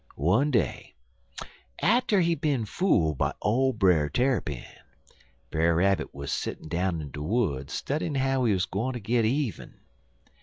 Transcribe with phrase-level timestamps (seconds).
[0.15, 0.95] One day,
[1.79, 4.65] atter he bin fool by ole Brer Tarrypin,
[5.51, 9.75] Brer Rabbit wuz settin' down in de woods studyin' how he wuz gwineter git even.